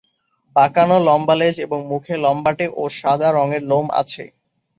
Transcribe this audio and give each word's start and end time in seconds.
বাঁকানো, 0.55 0.95
লম্বা 1.07 1.35
লেজ 1.39 1.55
এবং 1.65 1.79
মুখে 1.87 2.15
লম্বাটে 2.17 2.65
ও 2.75 2.93
সাদা 2.99 3.29
রঙের 3.31 3.63
লোম 3.71 3.85
আছে। 4.01 4.23